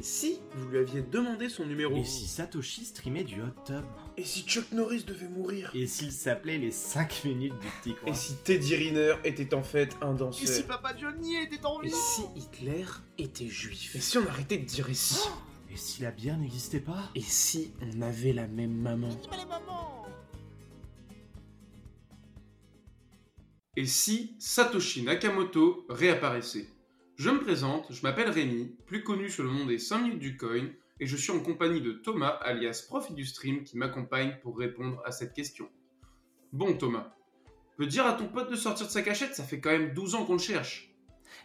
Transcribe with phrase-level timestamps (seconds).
[0.00, 3.84] Et si vous lui aviez demandé son numéro Et si Satoshi streamait du hot tub
[4.16, 8.10] Et si Chuck Norris devait mourir Et s'il s'appelait les 5 minutes du petit coin
[8.10, 11.82] Et si Teddy Riner était en fait un danseur Et si Papa Johnny était en
[11.82, 12.86] Et vie si Hitler
[13.18, 15.20] était juif Et si on arrêtait de dire et si
[15.70, 19.10] Et si la bière n'existait pas Et si on avait la même maman
[23.76, 26.68] Et si Satoshi Nakamoto réapparaissait
[27.22, 30.38] Je me présente, je m'appelle Rémi, plus connu sous le nom des 5 minutes du
[30.38, 34.56] coin, et je suis en compagnie de Thomas, alias Profit du Stream, qui m'accompagne pour
[34.56, 35.68] répondre à cette question.
[36.54, 37.12] Bon Thomas,
[37.76, 40.14] peux dire à ton pote de sortir de sa cachette, ça fait quand même 12
[40.14, 40.94] ans qu'on le cherche.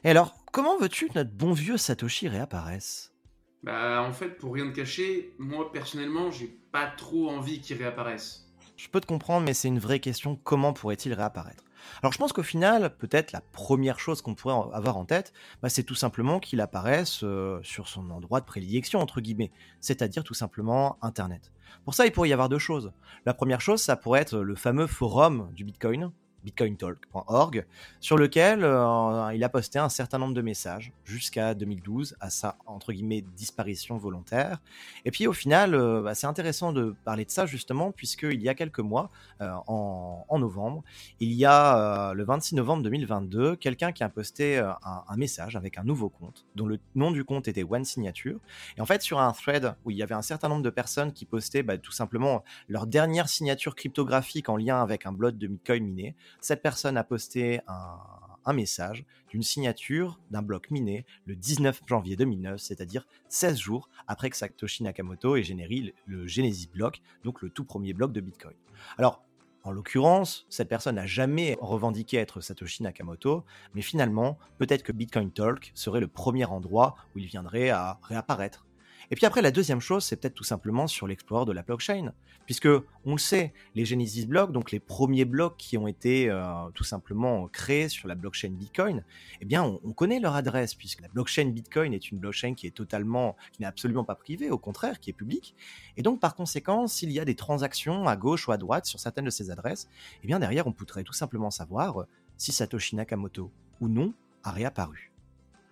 [0.06, 3.14] Et alors, comment veux-tu que notre bon vieux Satoshi réapparaisse?
[3.62, 8.50] Bah en fait, pour rien te cacher, moi personnellement, j'ai pas trop envie qu'il réapparaisse.
[8.78, 11.65] Je peux te comprendre, mais c'est une vraie question, comment pourrait-il réapparaître?
[12.02, 15.70] Alors je pense qu'au final, peut-être la première chose qu'on pourrait avoir en tête, bah,
[15.70, 20.34] c'est tout simplement qu'il apparaisse euh, sur son endroit de prédilection, entre guillemets, c'est-à-dire tout
[20.34, 21.52] simplement Internet.
[21.84, 22.92] Pour ça, il pourrait y avoir deux choses.
[23.26, 26.12] La première chose, ça pourrait être le fameux forum du Bitcoin,
[26.46, 27.66] bitcointalk.org,
[28.00, 32.58] sur lequel euh, il a posté un certain nombre de messages jusqu'à 2012, à sa
[32.68, 34.60] entre guillemets disparition volontaire.
[35.06, 38.50] Et puis au final, euh, bah, c'est intéressant de parler de ça justement, puisqu'il y
[38.50, 39.10] a quelques mois,
[39.42, 40.84] euh, en, novembre,
[41.22, 45.84] il y a le 26 novembre 2022, quelqu'un qui a posté un, message avec un
[45.86, 48.38] nouveau compte, dont le nom du compte était One Signature.
[48.78, 51.14] Et en fait, sur un thread où il y avait un certain nombre de personnes
[51.14, 55.48] qui postaient bah, tout simplement leur dernière signature cryptographique en lien avec un bloc de
[55.48, 61.82] Bitcoin miné, cette personne a posté un, message d'une signature d'un bloc miné le 19
[61.88, 67.42] janvier 2009, c'est-à-dire 16 jours après que Satoshi Nakamoto ait généré le Genesis block, donc
[67.42, 68.54] le tout premier bloc de Bitcoin.
[69.00, 69.26] Alors,
[69.64, 75.32] en l'occurrence, cette personne n'a jamais revendiqué être Satoshi Nakamoto, mais finalement, peut-être que Bitcoin
[75.32, 78.68] Talk serait le premier endroit où il viendrait à réapparaître.
[79.12, 82.14] Et puis après, la deuxième chose, c'est peut-être tout simplement sur l'explorer de la blockchain,
[82.46, 82.68] puisque
[83.06, 86.84] on le sait, les Genesis blocs, donc les premiers blocs qui ont été euh, tout
[86.84, 89.04] simplement créés sur la blockchain Bitcoin,
[89.42, 92.76] eh bien, on, connaît leur adresse, puisque la blockchain Bitcoin est une blockchain qui est
[92.76, 95.56] totalement, qui n'est absolument pas privée, au contraire, qui est publique.
[95.98, 99.00] Et donc, par conséquent, s'il y a des transactions à gauche ou à droite sur
[99.00, 99.88] certaines de ces adresses,
[100.24, 102.08] eh bien, derrière, on pourrait tout simplement savoir euh,
[102.38, 104.14] si Satoshi Nakamoto ou non
[104.44, 105.12] a réapparu.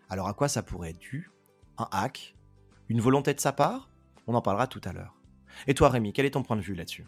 [0.09, 1.31] Alors, à quoi ça pourrait être dû?
[1.77, 2.35] Un hack
[2.89, 3.89] une volonté de sa part?
[4.27, 5.15] On en parlera tout à l'heure.
[5.67, 7.05] Et toi Rémi, quel est ton point de vue là-dessus?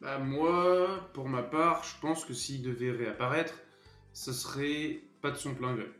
[0.00, 3.60] Bah moi, pour ma part, je pense que s'il devait réapparaître,
[4.12, 5.90] ce serait pas de son plein gré.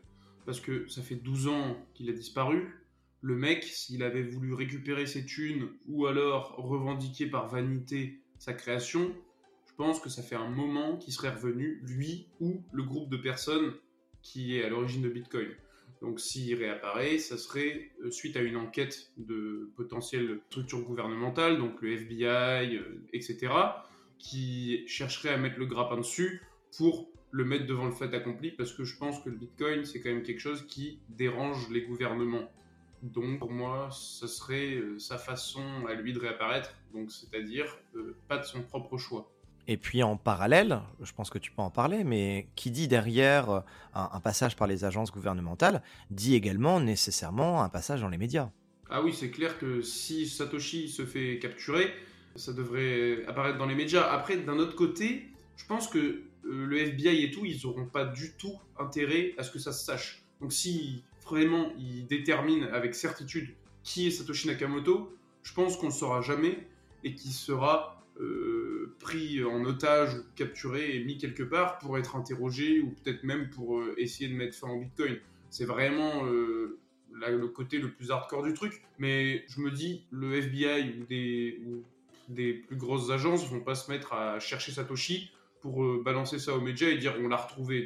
[0.45, 2.85] Parce que ça fait 12 ans qu'il a disparu.
[3.21, 9.11] Le mec, s'il avait voulu récupérer ses thunes ou alors revendiquer par vanité sa création,
[9.65, 13.17] je pense que ça fait un moment qu'il serait revenu, lui ou le groupe de
[13.17, 13.73] personnes
[14.21, 15.49] qui est à l'origine de Bitcoin.
[16.05, 21.81] Donc s'il réapparaît, ça serait euh, suite à une enquête de potentielles structures gouvernementales, donc
[21.81, 23.51] le FBI, euh, etc.,
[24.19, 26.43] qui chercherait à mettre le grappin dessus
[26.77, 29.99] pour le mettre devant le fait accompli, parce que je pense que le Bitcoin, c'est
[29.99, 32.51] quand même quelque chose qui dérange les gouvernements.
[33.01, 37.79] Donc pour moi, ce serait euh, sa façon à lui de réapparaître, donc c'est-à-dire
[38.27, 39.34] pas de son propre choix.
[39.67, 43.49] Et puis en parallèle, je pense que tu peux en parler, mais qui dit derrière
[43.49, 43.59] euh,
[43.95, 45.81] un, passage par les agences gouvernementales,
[46.11, 48.51] dit également nécessairement un passage dans les médias.
[48.89, 51.91] Ah oui, c'est clair que si Satoshi se fait capturer,
[52.35, 54.03] ça devrait apparaître dans les médias.
[54.03, 58.05] Après, d'un autre côté, je pense que euh, le FBI et tout, ils n'auront pas
[58.05, 60.23] du tout intérêt à ce que ça se sache.
[60.41, 65.91] Donc si vraiment ils déterminent avec certitude qui est Satoshi Nakamoto, je pense qu'on ne
[65.91, 66.67] saura jamais
[67.03, 72.15] et qu'il sera euh, pris en otage ou capturé et mis quelque part pour être
[72.15, 75.17] interrogé ou peut-être même pour euh, essayer de mettre fin au Bitcoin.
[75.49, 76.79] C'est vraiment euh,
[77.11, 78.81] le côté le plus hardcore du truc.
[78.99, 80.95] Mais je me dis, le FBI
[81.65, 81.83] ou
[82.29, 86.61] des, plus grosses agences vont pas se mettre à chercher Satoshi pour balancer ça aux
[86.61, 87.85] médias et dire on l'a retrouvé.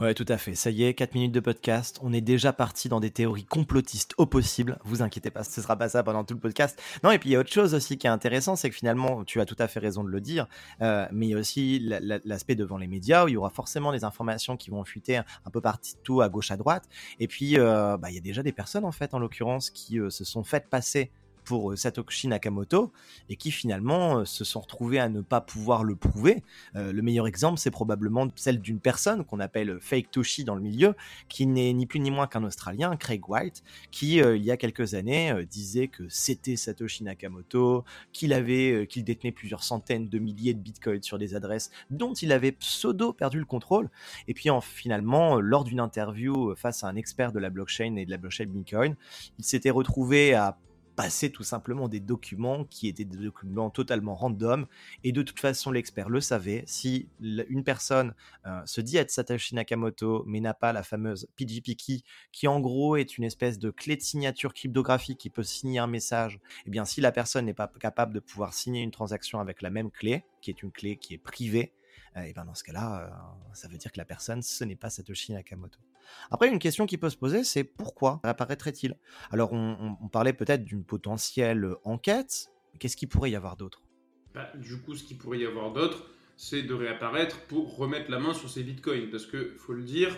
[0.00, 0.54] Ouais, tout à fait.
[0.54, 2.00] Ça y est, 4 minutes de podcast.
[2.02, 4.78] On est déjà parti dans des théories complotistes au possible.
[4.82, 6.80] Vous inquiétez pas, ce sera pas ça pendant tout le podcast.
[7.04, 9.24] Non, et puis il y a autre chose aussi qui est intéressant, c'est que finalement,
[9.24, 10.46] tu as tout à fait raison de le dire,
[10.80, 11.80] euh, mais il y a aussi
[12.24, 15.50] l'aspect devant les médias où il y aura forcément des informations qui vont fuiter un
[15.52, 16.88] peu partout à gauche, à droite.
[17.18, 20.00] Et puis, euh, bah, il y a déjà des personnes, en fait, en l'occurrence, qui
[20.00, 21.10] euh, se sont faites passer
[21.50, 22.92] pour Satoshi Nakamoto
[23.28, 26.44] et qui finalement se sont retrouvés à ne pas pouvoir le prouver.
[26.74, 30.94] le meilleur exemple, c'est probablement celle d'une personne qu'on appelle Fake Toshi dans le milieu,
[31.28, 34.94] qui n'est ni plus ni moins qu'un Australien, Craig White, qui il y a quelques
[34.94, 40.60] années disait que c'était Satoshi Nakamoto, qu'il avait, qu'il détenait plusieurs centaines de milliers de
[40.60, 43.90] bitcoins sur des adresses dont il avait pseudo perdu le contrôle.
[44.28, 48.06] Et puis en, finalement, lors d'une interview face à un expert de la blockchain et
[48.06, 48.94] de la blockchain Bitcoin,
[49.40, 50.56] il s'était retrouvé à
[51.00, 54.66] passer tout simplement des documents qui étaient des documents totalement random.
[55.02, 56.62] Et de toute façon l'expert le savait.
[56.66, 58.14] Si une personne
[58.46, 62.00] euh, se dit être Satoshi Nakamoto mais n'a pas la fameuse PGP key
[62.32, 65.86] qui en gros est une espèce de clé de signature cryptographique qui peut signer un
[65.86, 69.40] message et eh bien si la personne n'est pas capable de pouvoir signer une transaction
[69.40, 71.72] avec la même clé qui est une clé qui est privée
[72.16, 74.76] et eh ben dans ce cas-là, euh, ça veut dire que la personne, ce n'est
[74.76, 75.78] pas Satoshi Nakamoto.
[76.30, 78.96] Après, une question qui peut se poser, c'est pourquoi réapparaîtrait-il
[79.30, 82.50] Alors, on, parlait peut-être d'une potentielle enquête.
[82.80, 83.82] Qu'est-ce qu'il pourrait y avoir d'autre?
[84.34, 88.18] Bah, Du coup, ce qu'il pourrait y avoir d'autre, c'est de réapparaître pour remettre la
[88.18, 89.08] main sur ces bitcoins.
[89.10, 90.16] Parce que, faut le dire,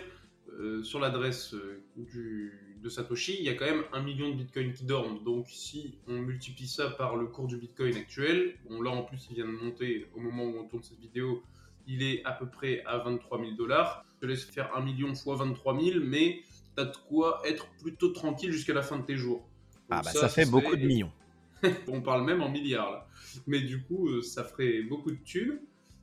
[0.59, 4.73] euh, sur l'adresse euh, de Satoshi, il y a quand même un million de bitcoins
[4.73, 5.23] qui dorment.
[5.23, 9.35] Donc, si on multiplie ça par le cours du bitcoin actuel, là en plus, il
[9.35, 11.43] vient de monter au moment où on tourne cette vidéo
[11.87, 14.05] il est à peu près à 23 000 dollars.
[14.15, 16.41] Je te laisse faire 1 million fois 23 000, mais
[16.75, 19.47] tu as de quoi être plutôt tranquille jusqu'à la fin de tes jours.
[19.89, 21.11] ah bah ça, fait beaucoup de millions.
[21.87, 23.07] On parle même en milliards là.
[23.47, 25.59] Mais du coup, euh, ça ferait beaucoup de thunes.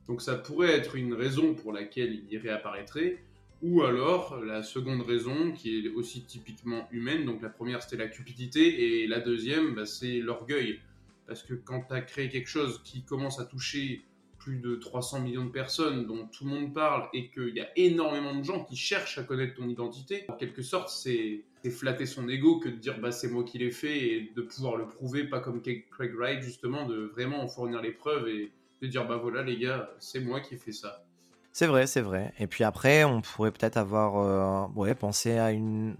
[0.07, 3.23] Donc ça pourrait être une raison pour laquelle il y réapparaîtrait.
[3.61, 8.07] Ou alors la seconde raison, qui est aussi typiquement humaine, donc la première c'était la
[8.07, 10.79] cupidité, et la deuxième bah, c'est l'orgueil.
[11.27, 14.03] Parce que quand tu as créé quelque chose qui commence à toucher
[14.41, 17.67] plus de 300 millions de personnes dont tout le monde parle et qu'il y a
[17.75, 22.27] énormément de gens qui cherchent à connaître ton identité, en quelque sorte, c'est flatter son
[22.27, 25.25] ego que de dire bah c'est moi qui l'ai fait et de pouvoir le prouver,
[25.25, 28.51] pas comme Craig Wright justement, de vraiment en fournir les preuves et
[28.81, 31.05] de dire bah voilà les gars, c'est moi qui ai fait ça.
[31.51, 32.33] C'est vrai, c'est vrai.
[32.39, 35.97] Et puis après, on pourrait peut-être avoir euh, ouais, pensé à une,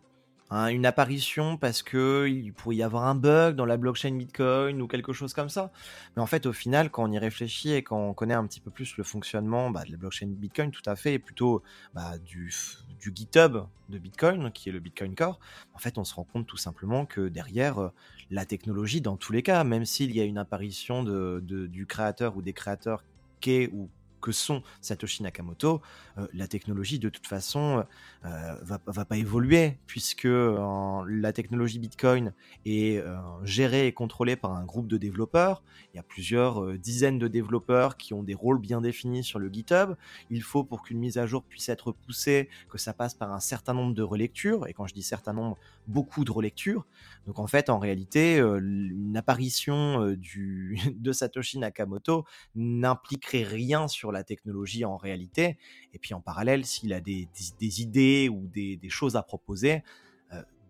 [0.52, 4.88] une apparition parce que il pourrait y avoir un bug dans la blockchain Bitcoin ou
[4.88, 5.72] quelque chose comme ça.
[6.16, 8.60] Mais en fait, au final, quand on y réfléchit et quand on connaît un petit
[8.60, 11.64] peu plus le fonctionnement bah, de la blockchain Bitcoin, tout à fait, et plutôt
[11.94, 12.54] bah, du,
[13.00, 15.40] du GitHub de Bitcoin, qui est le Bitcoin Core,
[15.74, 17.90] en fait, on se rend compte tout simplement que derrière, euh,
[18.30, 22.36] la technologie, dans tous les cas, même s'il y a une apparition de, du créateur
[22.36, 23.04] ou des créateurs
[23.40, 23.90] qu'est ou
[24.22, 25.82] que sont Satoshi Nakamoto,
[26.18, 27.86] euh, la technologie de toute façon
[28.26, 32.34] euh, va, pas évoluer puisque la technologie Bitcoin
[32.66, 35.64] est euh, gérée et contrôlée par un groupe de développeurs.
[35.94, 39.50] Il y a plusieurs dizaines de développeurs qui ont des rôles bien définis sur le
[39.50, 39.96] GitHub.
[40.30, 43.40] Il faut pour qu'une mise à jour puisse être poussée que ça passe par un
[43.40, 45.58] certain nombre de relectures et quand je dis certain nombre,
[45.88, 46.86] beaucoup de relectures.
[47.26, 52.26] Donc en fait, en réalité, une apparition du, de Satoshi Nakamoto
[52.56, 55.58] n'impliquerait rien sur la technologie en réalité.
[55.94, 57.28] Et puis en parallèle, s'il a des,
[57.62, 59.84] idées ou des, choses à proposer,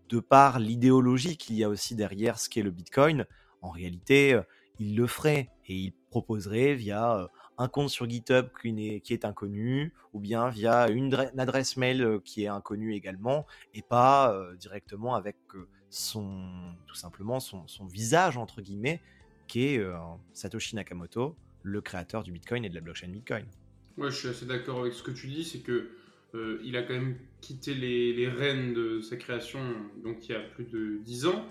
[0.09, 3.25] de par l'idéologie qu'il y a aussi derrière ce qu'est le Bitcoin,
[3.61, 4.39] en réalité,
[4.79, 10.19] il le ferait et il proposerait via un compte sur GitHub qui est, inconnu, ou
[10.19, 15.37] bien via une, adresse mail qui est inconnue également, et pas directement avec
[15.89, 19.01] son, tout simplement son, visage, entre guillemets,
[19.47, 19.83] qui est
[20.33, 23.45] Satoshi Nakamoto, le créateur du Bitcoin et de la blockchain Bitcoin.
[23.97, 25.91] Ouais, je suis assez d'accord avec ce que tu dis, c'est que
[26.63, 29.59] il a quand même quitté les, les, rênes de sa création
[30.01, 31.45] donc il y a plus de 10 ans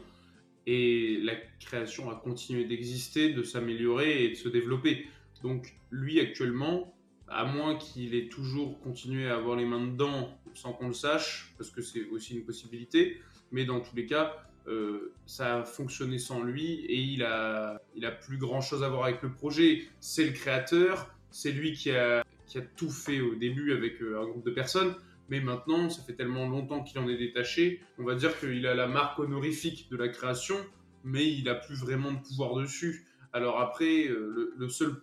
[0.66, 5.06] et la création a continué d'exister, de s'améliorer et de se développer.
[5.42, 6.94] Donc lui actuellement,
[7.28, 11.54] à moins qu'il ait toujours continué à avoir les mains dedans sans qu'on le sache,
[11.56, 13.20] parce que c'est aussi une possibilité,
[13.52, 18.04] mais dans tous les cas, euh, ça a fonctionné sans lui et il a, il
[18.04, 19.85] a plus grand chose à voir avec le projet.
[20.00, 24.20] C'est le créateur, c'est lui qui a, qui a tout fait au début avec euh,
[24.20, 24.94] un groupe de personnes,
[25.28, 28.75] mais maintenant, ça fait tellement longtemps qu'il en est détaché, on va dire qu'il a
[28.75, 30.56] la marque honorifique de la création,
[31.04, 33.06] mais il a plus vraiment de pouvoir dessus.
[33.32, 35.00] Alors après, euh, le seul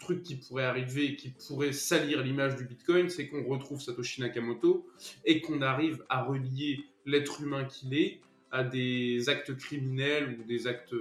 [0.00, 4.88] truc qui pourrait arriver, qui pourrait salir l'image du Bitcoin, c'est qu'on retrouve Satoshi Nakamoto
[5.24, 8.20] et qu'on arrive à relier l'être humain qu'il est
[8.52, 10.94] à des actes criminels ou des actes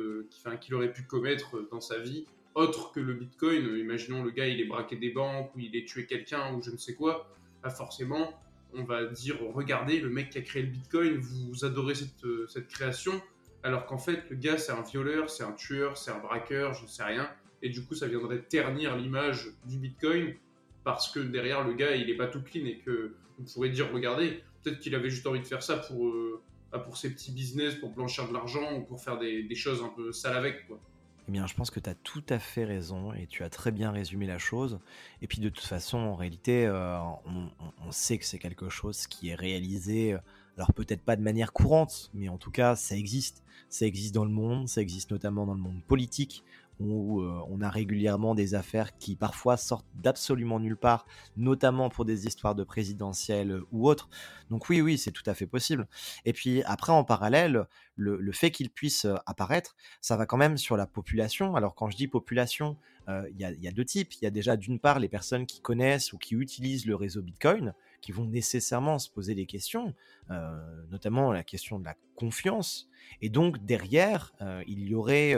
[0.61, 2.25] qu'il aurait pu commettre dans sa vie,
[2.55, 3.77] autre que le Bitcoin.
[3.77, 6.71] Imaginons le gars, il est braqué des banques ou il est tué quelqu'un ou je
[6.71, 7.27] ne sais quoi.
[7.75, 8.39] Forcément,
[8.73, 13.21] on va dire regardez, le mec qui a créé le Bitcoin, vous adorez cette, création,
[13.63, 16.83] alors qu'en fait, le gars, c'est un violeur, c'est un tueur, c'est un braqueur, je
[16.83, 17.29] ne sais rien
[17.61, 20.33] et du coup ça viendrait ternir l'image du Bitcoin
[20.83, 23.91] parce que derrière le gars il est pas tout clean et que on pourrait dire
[23.91, 27.31] regardez peut-être qu'il avait juste envie de faire ça pour euh, bah, pour ses petits
[27.31, 30.67] business, pour blanchir de l'argent ou pour faire des, choses un peu sales avec.
[30.67, 30.79] Quoi.
[31.27, 33.71] Eh bien, je pense que tu as tout à fait raison et tu as très
[33.71, 34.79] bien résumé la chose.
[35.21, 37.49] Et puis, de toute façon, en réalité, euh, on,
[37.85, 40.19] on, sait que c'est quelque chose qui est réalisé, euh,
[40.57, 43.43] alors peut-être pas de manière courante, mais en tout cas, ça existe.
[43.69, 46.43] Ça existe dans le monde, ça existe notamment dans le monde politique,
[46.79, 51.05] où euh, on a régulièrement des affaires qui parfois sortent d'absolument nulle part,
[51.35, 54.09] notamment pour des histoires de présidentielles ou autres.
[54.49, 55.87] Donc oui, oui, c'est tout à fait possible.
[56.25, 60.57] Et puis après, en parallèle, le, fait qu'il puisse euh, apparaître, ça va quand même
[60.57, 61.55] sur la population.
[61.55, 62.77] Alors quand je dis population,
[63.09, 64.13] euh, il y, a deux types.
[64.13, 67.21] Il y a déjà d'une part les personnes qui connaissent ou qui utilisent le réseau
[67.21, 69.95] Bitcoin, qui vont nécessairement se poser des questions,
[70.91, 72.87] notamment la question de la confiance.
[73.21, 74.31] Et donc derrière,
[74.67, 75.35] il y aurait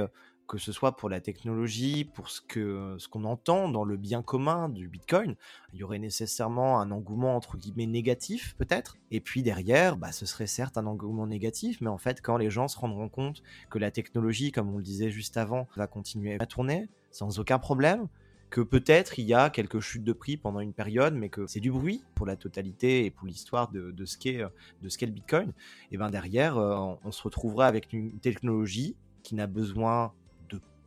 [0.51, 4.22] que ce soit pour la technologie, pour ce que ce qu'on entend dans le bien
[4.22, 5.38] commun du Bitcoin,
[5.72, 8.98] il y aurait nécessairement un engouement entre guillemets négatif peut-être.
[9.12, 12.50] Et puis derrière, bah, ce serait certes un engouement négatif, mais en fait quand les
[12.50, 16.36] gens se rendront compte que la technologie, comme on le disait juste avant, va continuer
[16.41, 18.10] à tourner sans aucun problème,
[18.50, 21.62] que peut-être il y a quelques chutes de prix pendant une période, mais que c'est
[21.62, 25.53] du bruit pour la totalité et pour l'histoire de, de, ce qu'est le Bitcoin,
[25.93, 30.12] et ben derrière, euh, on se retrouvera avec une technologie qui n'a besoin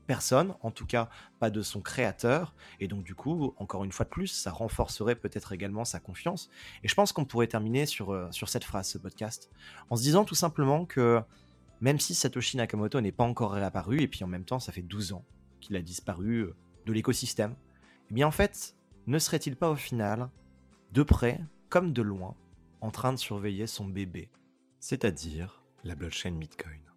[0.05, 1.09] personne, en tout cas
[1.41, 5.17] pas de son créateur, et donc du coup, encore une fois de plus, ça renforcerait
[5.17, 6.51] peut-être également sa confiance.
[6.83, 9.51] Et je pense qu'on pourrait terminer sur, euh, sur cette phrase, ce podcast,
[9.91, 11.21] en se disant tout simplement que
[11.81, 14.83] même si Satoshi Nakamoto n'est pas encore réapparu, et puis en même temps ça fait
[14.83, 15.25] 12 ans
[15.61, 16.57] qu'il a disparu euh,
[16.87, 17.55] de l'écosystème,
[18.11, 20.31] eh bien en fait, ne serait-il pas au final,
[20.93, 22.37] de près comme de loin,
[22.81, 24.31] en train de surveiller son bébé,
[24.81, 26.85] c'est-à-dire la blockchain Bitcoin?